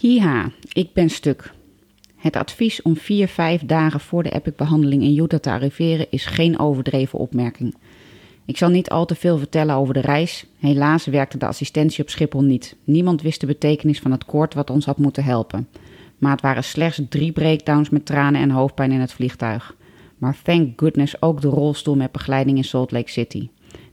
[0.00, 1.52] Hiha, ik ben stuk.
[2.16, 6.58] Het advies om 4, 5 dagen voor de EPIC-behandeling in Utah te arriveren is geen
[6.58, 7.74] overdreven opmerking.
[8.44, 10.46] Ik zal niet al te veel vertellen over de reis.
[10.58, 12.76] Helaas werkte de assistentie op Schiphol niet.
[12.84, 15.68] Niemand wist de betekenis van het koord wat ons had moeten helpen.
[16.18, 19.76] Maar het waren slechts drie breakdowns met tranen en hoofdpijn in het vliegtuig.
[20.18, 23.48] Maar thank goodness ook de rolstoel met begeleiding in Salt Lake City.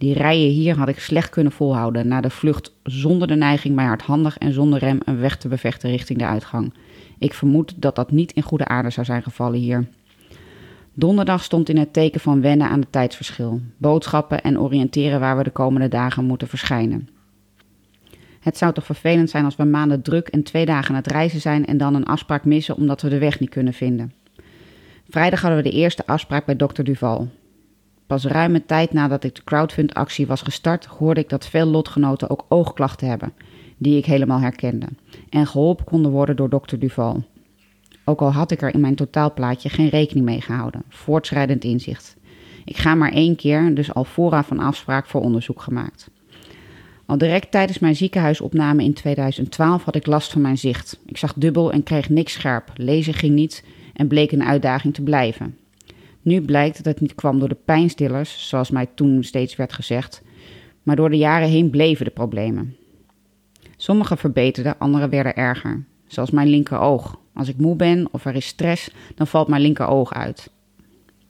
[0.00, 3.84] Die rijen hier had ik slecht kunnen volhouden na de vlucht zonder de neiging mij
[3.84, 6.74] hardhandig en zonder rem een weg te bevechten richting de uitgang.
[7.18, 9.86] Ik vermoed dat dat niet in goede aarde zou zijn gevallen hier.
[10.94, 15.42] Donderdag stond in het teken van wennen aan het tijdsverschil, boodschappen en oriënteren waar we
[15.42, 17.08] de komende dagen moeten verschijnen.
[18.40, 21.40] Het zou toch vervelend zijn als we maanden druk en twee dagen aan het reizen
[21.40, 24.12] zijn en dan een afspraak missen omdat we de weg niet kunnen vinden.
[25.08, 27.28] Vrijdag hadden we de eerste afspraak bij dokter Duval.
[28.10, 32.44] Pas ruime tijd nadat ik de crowdfund-actie was gestart, hoorde ik dat veel lotgenoten ook
[32.48, 33.32] oogklachten hebben,
[33.76, 34.86] die ik helemaal herkende,
[35.28, 37.22] en geholpen konden worden door dokter Duval.
[38.04, 40.82] Ook al had ik er in mijn totaalplaatje geen rekening mee gehouden.
[40.88, 42.16] Voortschrijdend inzicht.
[42.64, 46.10] Ik ga maar één keer, dus al vooraf een afspraak voor onderzoek gemaakt.
[47.06, 51.00] Al direct tijdens mijn ziekenhuisopname in 2012 had ik last van mijn zicht.
[51.06, 52.70] Ik zag dubbel en kreeg niks scherp.
[52.74, 55.59] Lezen ging niet en bleek een uitdaging te blijven.
[56.22, 60.22] Nu blijkt dat het niet kwam door de pijnstillers, zoals mij toen steeds werd gezegd,
[60.82, 62.76] maar door de jaren heen bleven de problemen.
[63.76, 65.84] Sommige verbeterden, andere werden erger.
[66.06, 67.18] Zoals mijn linkeroog.
[67.34, 70.50] Als ik moe ben of er is stress, dan valt mijn linkeroog uit.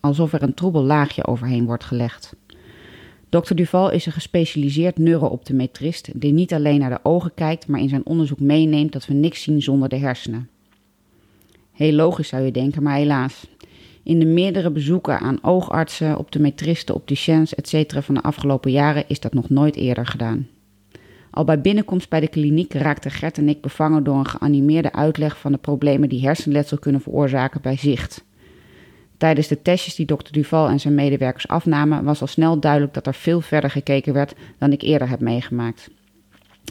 [0.00, 2.34] Alsof er een troebel laagje overheen wordt gelegd.
[3.28, 3.54] Dr.
[3.54, 8.06] Duval is een gespecialiseerd neurooptometrist die niet alleen naar de ogen kijkt, maar in zijn
[8.06, 10.48] onderzoek meeneemt dat we niks zien zonder de hersenen.
[11.72, 13.46] Heel logisch zou je denken, maar helaas.
[14.04, 18.02] In de meerdere bezoeken aan oogartsen, optometristen, opticiens, etc.
[18.02, 20.48] van de afgelopen jaren is dat nog nooit eerder gedaan.
[21.30, 25.38] Al bij binnenkomst bij de kliniek raakten Gert en ik bevangen door een geanimeerde uitleg
[25.38, 28.24] van de problemen die hersenletsel kunnen veroorzaken bij zicht.
[29.16, 33.06] Tijdens de testjes die dokter Duval en zijn medewerkers afnamen, was al snel duidelijk dat
[33.06, 35.90] er veel verder gekeken werd dan ik eerder heb meegemaakt.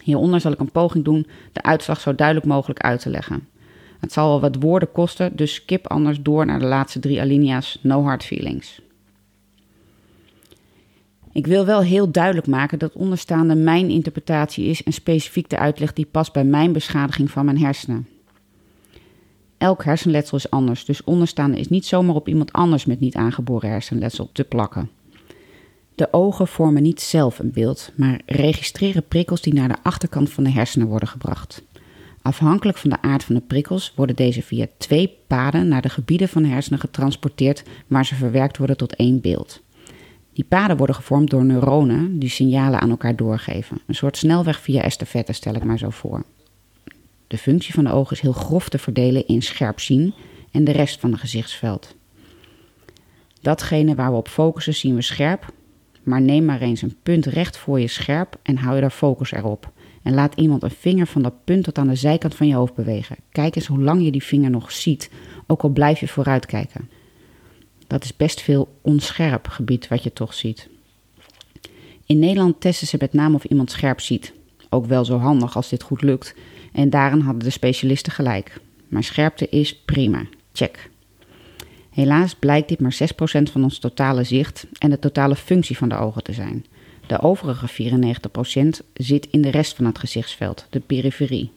[0.03, 3.47] Hieronder zal ik een poging doen de uitslag zo duidelijk mogelijk uit te leggen.
[4.03, 7.79] Het zal wel wat woorden kosten, dus skip anders door naar de laatste drie alinea's
[7.81, 8.81] No Hard Feelings.
[11.31, 15.93] Ik wil wel heel duidelijk maken dat onderstaande mijn interpretatie is en specifiek de uitleg
[15.93, 18.07] die past bij mijn beschadiging van mijn hersenen.
[19.57, 23.69] Elk hersenletsel is anders, dus onderstaande is niet zomaar op iemand anders met niet aangeboren
[23.69, 24.89] hersenletsel te plakken.
[25.95, 30.43] De ogen vormen niet zelf een beeld, maar registreren prikkels die naar de achterkant van
[30.43, 31.63] de hersenen worden gebracht.
[32.23, 36.29] Afhankelijk van de aard van de prikkels worden deze via twee paden naar de gebieden
[36.29, 39.61] van de hersenen getransporteerd waar ze verwerkt worden tot één beeld.
[40.33, 43.81] Die paden worden gevormd door neuronen die signalen aan elkaar doorgeven.
[43.87, 46.23] Een soort snelweg via estafette stel ik maar zo voor.
[47.27, 50.13] De functie van de oog is heel grof te verdelen in scherp zien
[50.51, 51.95] en de rest van het gezichtsveld.
[53.41, 55.53] Datgene waar we op focussen zien we scherp,
[56.03, 59.31] maar neem maar eens een punt recht voor je scherp en hou je daar focus
[59.31, 59.71] erop.
[60.03, 62.73] En laat iemand een vinger van dat punt tot aan de zijkant van je hoofd
[62.73, 63.15] bewegen.
[63.31, 65.09] Kijk eens hoe lang je die vinger nog ziet,
[65.47, 66.89] ook al blijf je vooruit kijken.
[67.87, 70.69] Dat is best veel onscherp gebied wat je toch ziet.
[72.05, 74.33] In Nederland testen ze met name of iemand scherp ziet.
[74.69, 76.35] Ook wel zo handig als dit goed lukt.
[76.71, 78.59] En daarin hadden de specialisten gelijk.
[78.87, 80.25] Maar scherpte is prima.
[80.53, 80.89] Check.
[81.89, 85.95] Helaas blijkt dit maar 6% van ons totale zicht en de totale functie van de
[85.95, 86.65] ogen te zijn.
[87.07, 87.91] De overige
[88.83, 91.51] 94% zit in de rest van het gezichtsveld, de periferie.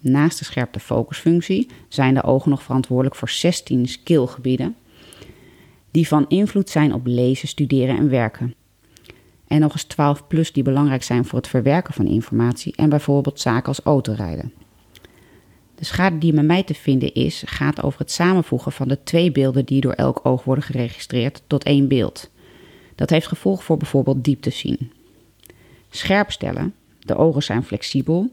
[0.00, 4.76] Naast de scherpte focusfunctie zijn de ogen nog verantwoordelijk voor 16 skillgebieden
[5.90, 8.54] die van invloed zijn op lezen, studeren en werken.
[9.46, 13.40] En nog eens 12 plus die belangrijk zijn voor het verwerken van informatie en bijvoorbeeld
[13.40, 14.52] zaken als autorijden.
[15.74, 19.32] De schade die bij mij te vinden is, gaat over het samenvoegen van de twee
[19.32, 22.30] beelden die door elk oog worden geregistreerd tot één beeld.
[22.94, 24.92] Dat heeft gevolg voor bijvoorbeeld diepte zien.
[25.90, 28.30] Scherp stellen, de ogen zijn flexibel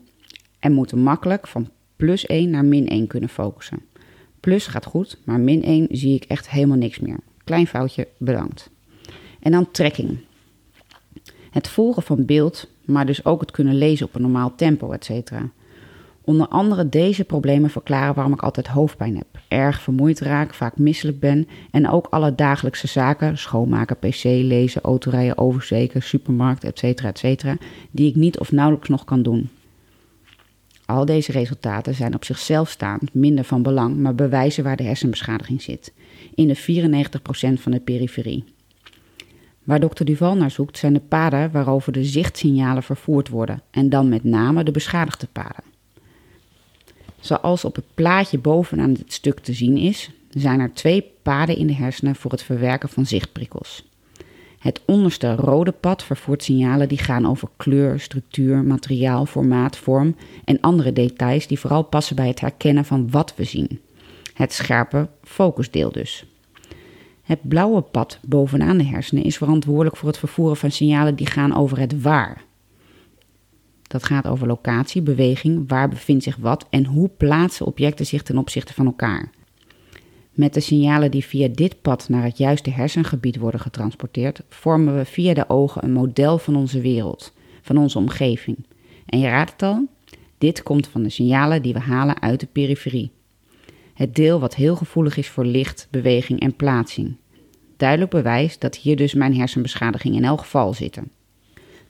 [0.59, 3.81] en moeten makkelijk van plus 1 naar min 1 kunnen focussen.
[4.39, 7.17] Plus gaat goed, maar min 1 zie ik echt helemaal niks meer.
[7.43, 8.69] Klein foutje, bedankt.
[9.39, 10.17] En dan trekking.
[11.51, 15.31] Het volgen van beeld, maar dus ook het kunnen lezen op een normaal tempo, etc.
[16.29, 21.19] Onder andere deze problemen verklaren waarom ik altijd hoofdpijn heb, erg vermoeid raak, vaak misselijk
[21.19, 27.43] ben en ook alle dagelijkse zaken, schoonmaken, pc, lezen, autorijden, oversteken, supermarkt, etc., etc.,
[27.91, 29.49] die ik niet of nauwelijks nog kan doen.
[30.85, 35.61] Al deze resultaten zijn op zichzelf staand minder van belang, maar bewijzen waar de hersenbeschadiging
[35.61, 35.93] zit
[36.35, 38.43] in de 94% van de periferie.
[39.63, 44.09] Waar dokter Duval naar zoekt zijn de paden waarover de zichtsignalen vervoerd worden en dan
[44.09, 45.69] met name de beschadigde paden.
[47.19, 51.67] Zoals op het plaatje bovenaan dit stuk te zien is, zijn er twee paden in
[51.67, 53.87] de hersenen voor het verwerken van zichtprikkels.
[54.59, 60.59] Het onderste rode pad vervoert signalen die gaan over kleur, structuur, materiaal, formaat, vorm en
[60.61, 63.79] andere details die vooral passen bij het herkennen van wat we zien.
[64.33, 66.25] Het scherpe focusdeel dus.
[67.21, 71.55] Het blauwe pad bovenaan de hersenen is verantwoordelijk voor het vervoeren van signalen die gaan
[71.55, 72.43] over het waar.
[73.89, 78.37] Dat gaat over locatie, beweging, waar bevindt zich wat en hoe plaatsen objecten zich ten
[78.37, 79.29] opzichte van elkaar.
[80.31, 85.05] Met de signalen die via dit pad naar het juiste hersengebied worden getransporteerd, vormen we
[85.05, 88.57] via de ogen een model van onze wereld, van onze omgeving.
[89.05, 89.87] En je raadt het al,
[90.37, 93.11] dit komt van de signalen die we halen uit de periferie.
[93.93, 97.15] Het deel wat heel gevoelig is voor licht, beweging en plaatsing.
[97.77, 101.11] Duidelijk bewijs dat hier dus mijn hersenbeschadiging in elk geval zitten.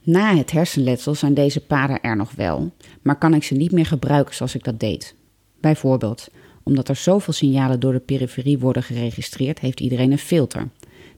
[0.04, 3.86] Na het hersenletsel zijn deze paden er nog wel, maar kan ik ze niet meer
[3.86, 5.16] gebruiken zoals ik dat deed.
[5.60, 6.28] Bijvoorbeeld,
[6.64, 10.68] omdat er zoveel signalen door de periferie worden geregistreerd, heeft iedereen een filter.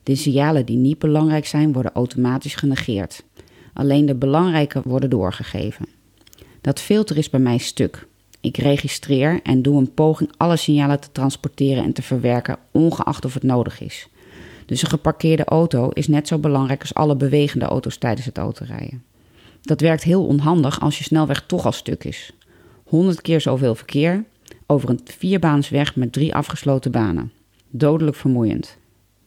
[0.04, 3.24] De signalen die niet belangrijk zijn, worden automatisch genegeerd.
[3.74, 5.86] Alleen de belangrijke worden doorgegeven.
[6.62, 8.08] Dat filter is bij mij stuk.
[8.42, 13.34] Ik registreer en doe een poging alle signalen te transporteren en te verwerken, ongeacht of
[13.34, 14.08] het nodig is.
[14.72, 19.04] Dus een geparkeerde auto is net zo belangrijk als alle bewegende auto's tijdens het autorijden.
[19.62, 22.34] Dat werkt heel onhandig als je snelweg toch al stuk is.
[22.84, 24.24] 100 keer zoveel verkeer
[24.66, 27.32] over een vierbaansweg met drie afgesloten banen.
[27.70, 28.78] Dodelijk vermoeiend.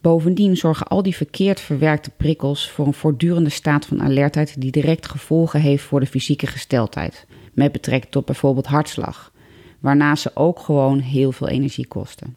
[0.01, 5.09] Bovendien zorgen al die verkeerd verwerkte prikkels voor een voortdurende staat van alertheid die direct
[5.09, 9.33] gevolgen heeft voor de fysieke gesteldheid, met betrekking tot bijvoorbeeld hartslag,
[9.81, 12.37] waarna ze ook gewoon heel veel energie kosten.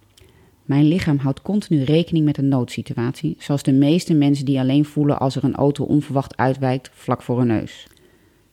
[0.68, 5.20] Mijn lichaam houdt continu rekening met een noodsituatie, zoals de meeste mensen die alleen voelen
[5.20, 7.88] als er een auto onverwacht uitwijkt vlak voor hun neus.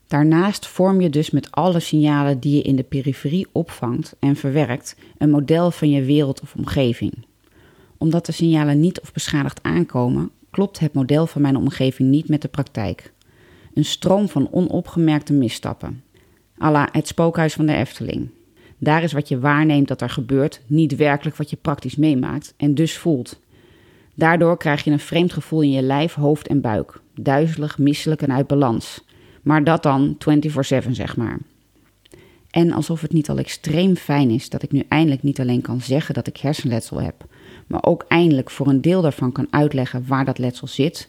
[0.07, 4.97] Daarnaast vorm je dus met alle signalen die je in de periferie opvangt en verwerkt
[5.19, 7.13] een model van je wereld of omgeving.
[7.99, 12.43] Omdat de signalen niet of beschadigd aankomen, klopt het model van mijn omgeving niet met
[12.43, 13.13] de praktijk.
[13.75, 16.03] Een stroom van onopgemerkte misstappen.
[16.59, 18.29] Alla het spookhuis van de Efteling.
[18.85, 22.75] Daar is wat je waarneemt dat er gebeurt, niet werkelijk wat je praktisch meemaakt en
[22.75, 23.41] dus voelt.
[24.15, 27.01] Daardoor krijg je een vreemd gevoel in je lijf, hoofd en buik.
[27.15, 29.05] Duizelig, misselijk en uit balans.
[29.43, 31.39] Maar dat dan 24/7, zeg maar.
[32.51, 35.81] En alsof het niet al extreem fijn is dat ik nu eindelijk niet alleen kan
[35.81, 37.27] zeggen dat ik hersenletsel heb,
[37.67, 41.09] maar ook eindelijk voor een deel daarvan kan uitleggen waar dat letsel zit,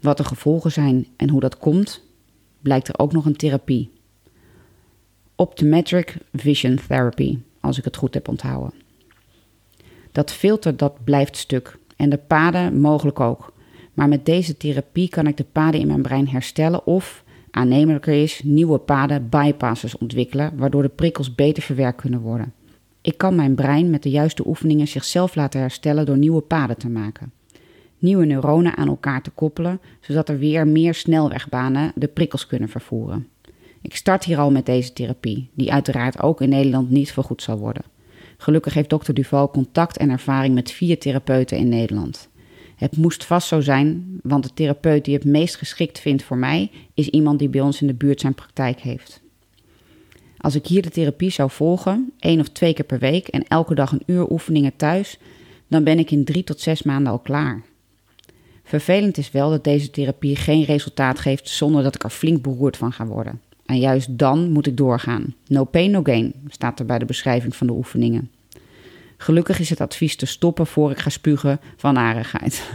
[0.00, 2.02] wat de gevolgen zijn en hoe dat komt,
[2.60, 3.93] blijkt er ook nog een therapie.
[5.36, 8.72] Optometric Vision Therapy, als ik het goed heb onthouden.
[10.12, 13.52] Dat filter dat blijft stuk en de paden mogelijk ook.
[13.94, 18.40] Maar met deze therapie kan ik de paden in mijn brein herstellen of, aannemelijker is,
[18.44, 22.52] nieuwe paden bypasses ontwikkelen, waardoor de prikkels beter verwerkt kunnen worden.
[23.00, 26.88] Ik kan mijn brein met de juiste oefeningen zichzelf laten herstellen door nieuwe paden te
[26.88, 27.32] maken.
[27.98, 33.28] Nieuwe neuronen aan elkaar te koppelen, zodat er weer meer snelwegbanen de prikkels kunnen vervoeren.
[33.84, 37.58] Ik start hier al met deze therapie, die uiteraard ook in Nederland niet vergoed zal
[37.58, 37.82] worden.
[38.36, 42.28] Gelukkig heeft dokter Duval contact en ervaring met vier therapeuten in Nederland.
[42.76, 46.70] Het moest vast zo zijn, want de therapeut die het meest geschikt vindt voor mij
[46.94, 49.22] is iemand die bij ons in de buurt zijn praktijk heeft.
[50.38, 53.74] Als ik hier de therapie zou volgen, één of twee keer per week en elke
[53.74, 55.18] dag een uur oefeningen thuis,
[55.68, 57.62] dan ben ik in drie tot zes maanden al klaar.
[58.62, 62.76] Vervelend is wel dat deze therapie geen resultaat geeft zonder dat ik er flink beroerd
[62.76, 63.40] van ga worden.
[63.66, 65.34] En juist dan moet ik doorgaan.
[65.46, 68.30] No pain, no gain, staat er bij de beschrijving van de oefeningen.
[69.16, 72.62] Gelukkig is het advies te stoppen voor ik ga spugen van narigheid.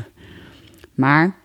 [0.93, 1.35] Maar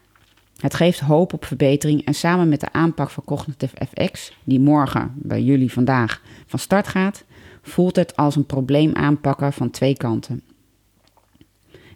[0.61, 5.13] het geeft hoop op verbetering en samen met de aanpak van Cognitive FX, die morgen
[5.17, 7.25] bij jullie vandaag van start gaat,
[7.63, 10.43] voelt het als een probleem aanpakken van twee kanten.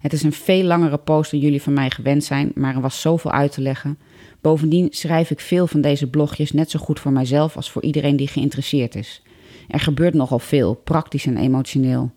[0.01, 3.01] Het is een veel langere post dan jullie van mij gewend zijn, maar er was
[3.01, 3.99] zoveel uit te leggen.
[4.41, 8.17] Bovendien schrijf ik veel van deze blogjes net zo goed voor mijzelf als voor iedereen
[8.17, 9.23] die geïnteresseerd is.
[9.69, 12.11] Er gebeurt nogal veel, praktisch en emotioneel.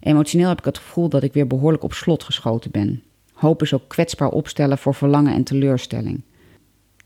[0.00, 3.02] Emotioneel heb ik het gevoel dat ik weer behoorlijk op slot geschoten ben.
[3.32, 6.22] Hoop is ook kwetsbaar opstellen voor verlangen en teleurstelling.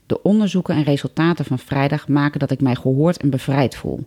[0.05, 4.05] De onderzoeken en resultaten van vrijdag maken dat ik mij gehoord en bevrijd voel.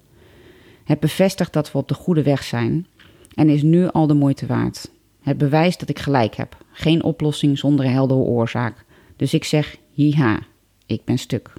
[0.85, 2.87] Het bevestigt dat we op de goede weg zijn
[3.35, 4.91] en is nu al de moeite waard.
[5.25, 6.57] Het bewijst dat ik gelijk heb.
[6.73, 8.85] Geen oplossing zonder heldere oorzaak.
[9.17, 10.41] Dus ik zeg, hiha,
[10.87, 11.53] ik ben stuk.